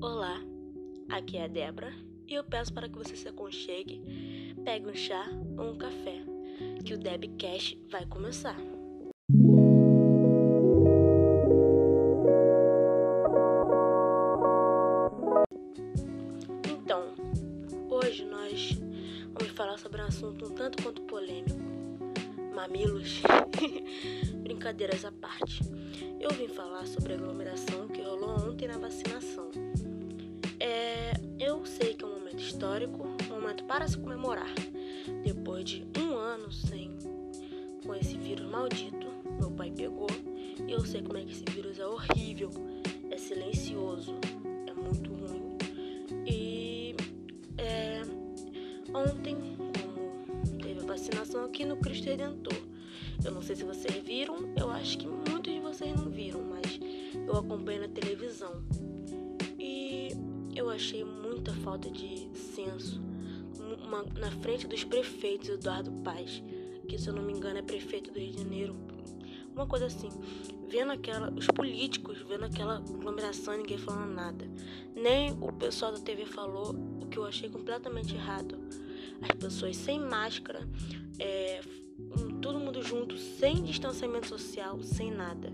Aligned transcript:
Olá, 0.00 0.40
aqui 1.08 1.36
é 1.36 1.44
a 1.44 1.48
Débora 1.48 1.92
e 2.28 2.34
eu 2.34 2.44
peço 2.44 2.72
para 2.72 2.88
que 2.88 2.96
você 2.96 3.16
se 3.16 3.26
aconchegue, 3.26 4.00
pegue 4.64 4.86
um 4.86 4.94
chá 4.94 5.26
ou 5.56 5.72
um 5.72 5.76
café, 5.76 6.22
que 6.84 6.94
o 6.94 6.98
Debcast 6.98 7.76
vai 7.90 8.06
começar. 8.06 8.56
Então, 16.64 17.14
hoje 17.90 18.24
nós 18.24 18.78
vamos 19.36 19.52
falar 19.54 19.78
sobre 19.78 20.00
um 20.00 20.04
assunto 20.04 20.46
um 20.46 20.54
tanto 20.54 20.80
quanto 20.80 21.02
polêmico: 21.02 21.58
mamilos. 22.54 23.20
Brincadeiras 24.44 25.04
à 25.04 25.10
parte. 25.10 25.60
Eu 26.20 26.30
vim 26.30 26.48
falar 26.48 26.86
sobre 26.86 27.14
a 27.14 27.16
aglomeração 27.16 27.88
que 27.88 28.00
rolou 28.00 28.48
ontem 28.48 28.68
na 28.68 28.78
vacinação. 28.78 29.50
É, 30.68 31.12
eu 31.38 31.64
sei 31.64 31.94
que 31.94 32.04
é 32.04 32.06
um 32.06 32.18
momento 32.18 32.40
histórico, 32.40 33.02
um 33.02 33.40
momento 33.40 33.64
para 33.64 33.88
se 33.88 33.96
comemorar. 33.96 34.52
Depois 35.24 35.64
de 35.64 35.86
um 35.98 36.14
ano 36.14 36.52
sem 36.52 36.90
com 37.86 37.94
esse 37.94 38.18
vírus 38.18 38.46
maldito, 38.50 39.06
meu 39.40 39.50
pai 39.50 39.70
pegou 39.70 40.08
e 40.66 40.70
eu 40.70 40.84
sei 40.84 41.00
como 41.00 41.16
é 41.16 41.24
que 41.24 41.32
esse 41.32 41.44
vírus 41.50 41.78
é 41.78 41.86
horrível, 41.86 42.50
é 43.10 43.16
silencioso, 43.16 44.14
é 44.66 44.74
muito 44.74 45.10
ruim. 45.10 45.56
E 46.26 46.94
é, 47.56 48.02
ontem, 48.92 49.38
como 49.56 50.58
teve 50.58 50.80
a 50.80 50.84
vacinação 50.86 51.46
aqui 51.46 51.64
no 51.64 51.78
Cristo 51.78 52.10
Redentor, 52.10 52.60
eu 53.24 53.32
não 53.32 53.40
sei 53.40 53.56
se 53.56 53.64
vocês 53.64 54.04
viram, 54.04 54.36
eu 54.54 54.70
acho 54.70 54.98
que 54.98 55.06
muitos 55.06 55.50
de 55.50 55.60
vocês 55.60 55.96
não 55.96 56.10
viram, 56.10 56.42
mas 56.42 56.78
eu 57.26 57.38
acompanhei 57.38 57.80
na 57.80 57.88
televisão 57.88 58.62
eu 60.68 60.74
achei 60.74 61.04
muita 61.04 61.52
falta 61.52 61.90
de 61.90 62.28
senso 62.34 63.00
uma, 63.86 64.02
na 64.18 64.30
frente 64.30 64.66
dos 64.66 64.84
prefeitos 64.84 65.48
Eduardo 65.48 65.90
Paz, 66.04 66.42
que 66.86 66.98
se 66.98 67.08
eu 67.08 67.14
não 67.14 67.22
me 67.22 67.32
engano 67.32 67.58
é 67.58 67.62
prefeito 67.62 68.10
do 68.10 68.18
Rio 68.18 68.32
de 68.32 68.38
Janeiro, 68.38 68.76
uma 69.54 69.66
coisa 69.66 69.86
assim, 69.86 70.08
vendo 70.68 70.92
aquela, 70.92 71.32
os 71.32 71.46
políticos 71.46 72.18
vendo 72.28 72.44
aquela 72.44 72.76
aglomeração 72.76 73.54
e 73.54 73.58
ninguém 73.58 73.78
falando 73.78 74.14
nada. 74.14 74.48
Nem 74.94 75.32
o 75.40 75.52
pessoal 75.52 75.90
da 75.90 75.98
TV 75.98 76.24
falou, 76.26 76.74
o 77.00 77.06
que 77.06 77.18
eu 77.18 77.24
achei 77.24 77.48
completamente 77.48 78.14
errado. 78.14 78.56
As 79.20 79.32
pessoas 79.32 79.76
sem 79.76 79.98
máscara, 79.98 80.68
é, 81.18 81.60
todo 82.40 82.60
mundo 82.60 82.82
junto, 82.82 83.18
sem 83.18 83.62
distanciamento 83.64 84.28
social, 84.28 84.80
sem 84.82 85.10
nada. 85.10 85.52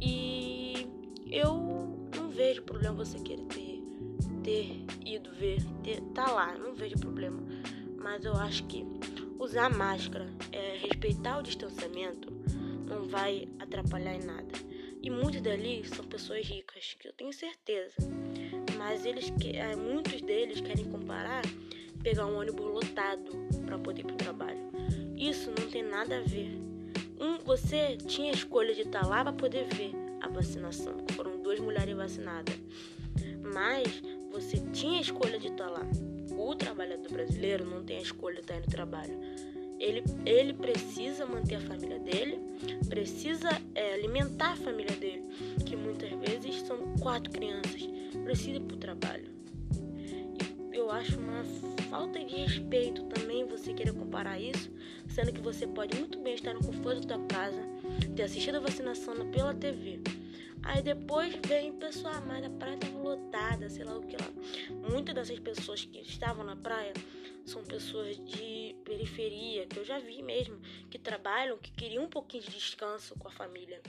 E 0.00 0.86
eu 1.26 2.08
não 2.14 2.28
vejo 2.28 2.62
problema 2.62 2.94
você 2.94 3.18
querer 3.18 3.42
ter 3.46 3.73
ter 4.44 4.84
ido 5.04 5.32
ver, 5.32 5.58
ter, 5.82 6.00
tá 6.14 6.30
lá, 6.30 6.56
não 6.56 6.74
vejo 6.74 6.96
problema. 6.98 7.42
Mas 7.98 8.24
eu 8.24 8.34
acho 8.34 8.64
que 8.66 8.84
usar 9.38 9.68
máscara, 9.70 10.28
é, 10.52 10.76
respeitar 10.76 11.38
o 11.38 11.42
distanciamento, 11.42 12.32
não 12.86 13.04
vai 13.08 13.48
atrapalhar 13.58 14.14
em 14.14 14.24
nada. 14.24 14.52
E 15.02 15.10
muitos 15.10 15.40
dali 15.40 15.84
são 15.88 16.04
pessoas 16.04 16.46
ricas, 16.46 16.96
que 16.98 17.08
eu 17.08 17.12
tenho 17.12 17.32
certeza. 17.32 17.96
Mas 18.78 19.04
eles, 19.04 19.32
é, 19.54 19.74
muitos 19.74 20.20
deles 20.20 20.60
querem 20.60 20.84
comparar 20.84 21.42
pegar 22.04 22.26
um 22.26 22.38
ônibus 22.38 22.66
lotado 22.66 23.32
para 23.64 23.78
poder 23.78 24.02
ir 24.02 24.04
pro 24.04 24.16
trabalho. 24.16 24.60
Isso 25.16 25.50
não 25.58 25.70
tem 25.70 25.82
nada 25.82 26.18
a 26.18 26.20
ver. 26.20 26.50
Um, 27.18 27.38
você 27.44 27.96
tinha 27.96 28.30
escolha 28.30 28.74
de 28.74 28.82
estar 28.82 29.00
tá 29.00 29.06
lá 29.06 29.24
para 29.24 29.32
poder 29.32 29.64
ver 29.74 29.92
a 30.20 30.28
vacinação. 30.28 30.94
Foram 31.12 31.42
duas 31.42 31.58
mulheres 31.58 31.96
vacinadas. 31.96 32.54
Mas 33.52 34.02
você 34.32 34.58
tinha 34.72 34.98
a 34.98 35.02
escolha 35.02 35.38
de 35.38 35.48
estar 35.48 35.68
lá. 35.68 35.86
O 36.36 36.54
trabalhador 36.54 37.10
brasileiro 37.12 37.64
não 37.64 37.84
tem 37.84 37.98
a 37.98 38.02
escolha 38.02 38.36
de 38.36 38.40
estar 38.40 38.58
no 38.58 38.66
trabalho. 38.66 39.18
Ele, 39.78 40.02
ele 40.24 40.52
precisa 40.54 41.26
manter 41.26 41.56
a 41.56 41.60
família 41.60 41.98
dele, 41.98 42.40
precisa 42.88 43.50
é, 43.74 43.94
alimentar 43.94 44.52
a 44.52 44.56
família 44.56 44.96
dele, 44.96 45.22
que 45.66 45.76
muitas 45.76 46.10
vezes 46.10 46.62
são 46.62 46.78
quatro 47.00 47.30
crianças, 47.30 47.86
precisa 48.24 48.56
ir 48.56 48.60
para 48.60 48.76
o 48.76 48.78
trabalho. 48.78 49.28
E 50.72 50.76
eu 50.76 50.90
acho 50.90 51.18
uma 51.18 51.44
falta 51.90 52.18
de 52.18 52.34
respeito 52.34 53.04
também 53.04 53.46
você 53.46 53.74
querer 53.74 53.92
comparar 53.92 54.40
isso, 54.40 54.70
sendo 55.08 55.32
que 55.32 55.40
você 55.40 55.66
pode 55.66 55.98
muito 55.98 56.18
bem 56.18 56.34
estar 56.34 56.54
no 56.54 56.64
conforto 56.64 57.06
da 57.06 57.16
tua 57.16 57.26
casa, 57.26 57.62
ter 58.16 58.22
assistido 58.22 58.56
a 58.56 58.60
vacinação 58.60 59.14
pela 59.30 59.54
TV 59.54 60.00
Aí 60.64 60.82
depois 60.82 61.34
vem 61.46 61.78
pessoa, 61.78 62.20
mas 62.22 62.44
a 62.44 62.50
praia 62.50 62.74
estava 62.74 62.98
lotada, 62.98 63.68
sei 63.68 63.84
lá 63.84 63.96
o 63.96 64.06
que 64.06 64.16
lá. 64.16 64.30
Muitas 64.90 65.14
dessas 65.14 65.38
pessoas 65.38 65.84
que 65.84 65.98
estavam 66.00 66.44
na 66.44 66.56
praia 66.56 66.92
são 67.44 67.62
pessoas 67.64 68.16
de 68.24 68.74
periferia, 68.84 69.66
que 69.66 69.78
eu 69.78 69.84
já 69.84 69.98
vi 69.98 70.22
mesmo, 70.22 70.58
que 70.90 70.98
trabalham, 70.98 71.58
que 71.58 71.70
queriam 71.70 72.04
um 72.04 72.08
pouquinho 72.08 72.42
de 72.42 72.50
descanso 72.50 73.14
com 73.18 73.28
a 73.28 73.30
família. 73.30 73.82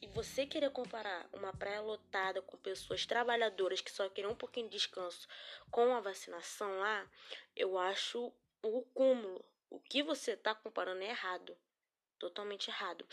E 0.00 0.08
você 0.08 0.44
querer 0.44 0.70
comparar 0.70 1.28
uma 1.32 1.52
praia 1.52 1.80
lotada 1.80 2.42
com 2.42 2.56
pessoas 2.58 3.06
trabalhadoras 3.06 3.80
que 3.80 3.90
só 3.90 4.08
queriam 4.08 4.32
um 4.32 4.36
pouquinho 4.36 4.68
de 4.68 4.76
descanso 4.76 5.26
com 5.70 5.94
a 5.94 6.00
vacinação 6.00 6.80
lá, 6.80 7.08
eu 7.54 7.78
acho 7.78 8.32
o 8.62 8.82
cúmulo. 8.92 9.44
O 9.70 9.80
que 9.80 10.02
você 10.02 10.32
está 10.32 10.54
comparando 10.54 11.02
é 11.02 11.10
errado. 11.10 11.56
Totalmente 12.18 12.68
errado. 12.68 13.06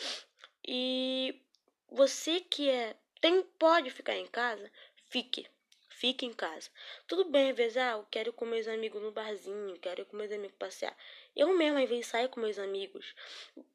E 0.65 1.41
você 1.89 2.41
que 2.41 2.69
é 2.69 2.95
tem, 3.23 3.41
pode 3.57 3.89
ficar 3.89 4.17
em 4.17 4.27
casa, 4.27 4.69
fique. 5.09 5.47
Fique 5.87 6.25
em 6.25 6.33
casa. 6.33 6.69
Tudo 7.07 7.23
bem, 7.23 7.51
às 7.51 7.55
vezes, 7.55 7.77
ah, 7.77 7.91
eu 7.91 8.05
quero 8.11 8.33
com 8.33 8.43
meus 8.43 8.67
amigos 8.67 9.01
no 9.01 9.13
barzinho, 9.13 9.79
quero 9.79 10.05
com 10.05 10.17
meus 10.17 10.29
amigos 10.29 10.57
passear. 10.59 10.93
Eu 11.33 11.55
mesmo, 11.55 11.79
às 11.79 11.87
vezes, 11.87 12.07
saio 12.07 12.27
com 12.27 12.41
meus 12.41 12.59
amigos. 12.59 13.15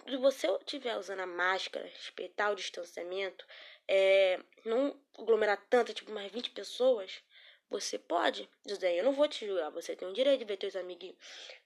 Se 0.07 0.19
você 0.19 0.49
estiver 0.49 0.99
usando 0.99 1.21
a 1.21 1.27
máscara, 1.27 1.87
respeitar 1.87 2.51
o 2.51 2.57
distanciamento, 2.57 3.47
é, 3.89 4.39
não 4.67 4.95
aglomerar 5.19 5.65
tanto, 5.71 5.95
tipo, 5.95 6.13
mais 6.13 6.31
20 6.31 6.51
pessoas, 6.51 7.23
você 7.71 7.99
pode. 7.99 8.47
José, 8.67 9.01
eu 9.01 9.05
não 9.05 9.13
vou 9.13 9.29
te 9.29 9.47
julgar, 9.47 9.71
você 9.71 9.97
tem 9.97 10.07
o 10.07 10.13
direito 10.13 10.41
de 10.41 10.45
ver 10.45 10.59
teus 10.59 10.77
amiguinhos. 10.77 11.17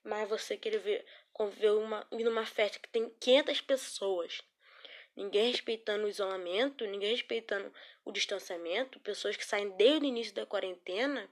Mas 0.04 0.28
você 0.28 0.56
querer 0.56 0.78
ver, 0.78 1.04
ver 1.56 1.72
uma, 1.72 2.06
ir 2.12 2.22
numa 2.22 2.46
festa 2.46 2.78
que 2.78 2.88
tem 2.88 3.10
500 3.18 3.60
pessoas 3.62 4.40
ninguém 5.16 5.50
respeitando 5.50 6.06
o 6.06 6.08
isolamento, 6.08 6.86
ninguém 6.86 7.10
respeitando 7.10 7.72
o 8.04 8.12
distanciamento, 8.12 9.00
pessoas 9.00 9.36
que 9.36 9.44
saem 9.44 9.70
desde 9.70 10.06
o 10.06 10.08
início 10.08 10.34
da 10.34 10.46
quarentena, 10.46 11.28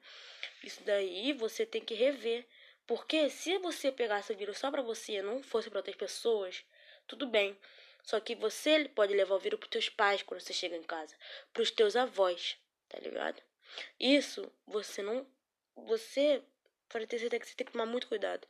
isso 0.63 0.83
daí 0.85 1.33
você 1.33 1.65
tem 1.65 1.81
que 1.81 1.95
rever. 1.95 2.47
Porque 2.87 3.31
se 3.31 3.57
você 3.59 3.93
pegasse 3.93 4.33
o 4.33 4.37
vírus 4.37 4.59
só 4.59 4.71
para 4.71 4.83
você 4.83 5.23
não 5.23 5.43
fosse 5.43 5.71
para 5.71 5.79
outras 5.79 5.97
pessoas, 5.97 6.65
tudo 7.07 7.27
bem. 7.27 7.57
Só 8.03 8.19
que 8.19 8.35
você 8.35 8.89
pode 8.89 9.15
levar 9.15 9.35
o 9.35 9.39
vírus 9.39 9.61
para 9.61 9.69
teus 9.69 9.89
pais 9.89 10.23
quando 10.23 10.41
você 10.41 10.53
chega 10.53 10.77
em 10.77 10.83
casa, 10.83 11.15
para 11.53 11.63
os 11.63 11.71
teus 11.71 11.95
avós, 11.95 12.59
tá 12.89 12.99
ligado? 12.99 13.41
Isso 13.99 14.51
você 14.67 15.03
não. 15.03 15.27
Você 15.77 16.43
pode 16.89 17.07
ter 17.07 17.19
certeza 17.19 17.41
que 17.41 17.49
você 17.49 17.55
tem 17.55 17.67
que 17.67 17.73
tomar 17.73 17.87
muito 17.87 18.09
cuidado. 18.09 18.47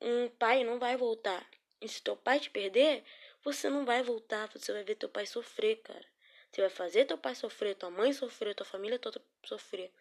Um 0.00 0.28
pai 0.28 0.64
não 0.64 0.78
vai 0.78 0.96
voltar. 0.96 1.46
E 1.80 1.88
se 1.88 2.02
teu 2.02 2.16
pai 2.16 2.40
te 2.40 2.48
perder, 2.48 3.04
você 3.46 3.70
não 3.70 3.84
vai 3.84 4.02
voltar, 4.02 4.48
você 4.48 4.72
vai 4.72 4.82
ver 4.82 4.96
teu 4.96 5.08
pai 5.08 5.24
sofrer, 5.24 5.76
cara. 5.76 6.04
Você 6.50 6.62
vai 6.62 6.68
fazer 6.68 7.04
teu 7.04 7.16
pai 7.16 7.32
sofrer, 7.32 7.76
tua 7.76 7.88
mãe 7.88 8.12
sofrer, 8.12 8.56
tua 8.56 8.66
família 8.66 8.98
toda 8.98 9.22
sofrer. 9.44 9.92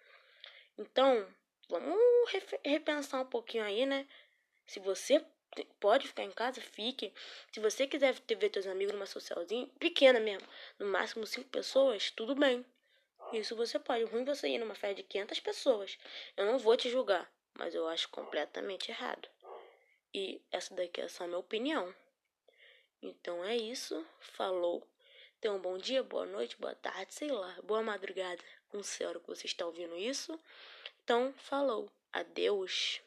Então, 0.76 1.32
vamos 1.70 2.00
repensar 2.64 3.22
um 3.22 3.26
pouquinho 3.28 3.64
aí, 3.64 3.86
né? 3.86 4.08
Se 4.66 4.80
você 4.80 5.24
pode 5.80 6.08
ficar 6.08 6.24
em 6.24 6.32
casa, 6.32 6.60
fique. 6.60 7.14
Se 7.52 7.60
você 7.60 7.86
quiser 7.86 8.16
ver 8.16 8.50
teus 8.50 8.66
amigos 8.66 8.96
numa 8.96 9.06
socialzinha, 9.06 9.70
pequena 9.78 10.20
mesmo, 10.20 10.48
no 10.80 10.88
máximo 10.88 11.28
cinco 11.28 11.48
pessoas, 11.50 12.10
tudo 12.10 12.34
bem. 12.34 12.66
Isso 13.32 13.56
você 13.56 13.78
pode. 13.78 14.06
O 14.06 14.08
ruim 14.08 14.24
é 14.24 14.26
você 14.26 14.48
ir 14.48 14.58
numa 14.58 14.74
festa 14.74 14.96
de 14.96 15.04
500 15.04 15.40
pessoas. 15.40 16.00
Eu 16.36 16.48
não 16.48 16.58
vou 16.58 16.76
te 16.76 16.90
julgar, 16.90 17.32
mas 17.54 17.76
eu 17.76 17.88
acho 17.88 18.10
completamente 18.10 18.90
errado. 18.90 19.30
E 20.12 20.42
essa 20.52 20.74
daqui 20.74 21.00
é 21.00 21.08
só 21.08 21.26
a 21.26 21.28
minha 21.28 21.38
opinião. 21.38 21.94
Então 23.06 23.44
é 23.44 23.56
isso. 23.56 24.06
Falou. 24.20 24.86
Tenha 25.40 25.54
um 25.54 25.60
bom 25.60 25.78
dia, 25.78 26.02
boa 26.02 26.26
noite, 26.26 26.58
boa 26.60 26.74
tarde, 26.74 27.14
sei 27.14 27.32
lá, 27.32 27.56
boa 27.64 27.84
madrugada. 27.84 28.42
Não 28.74 28.82
sei 28.82 29.06
a 29.06 29.10
hora 29.10 29.20
que 29.20 29.28
você 29.28 29.46
está 29.46 29.66
ouvindo 29.66 29.96
isso. 29.96 30.40
Então, 31.04 31.34
falou. 31.38 31.90
Adeus. 32.12 33.05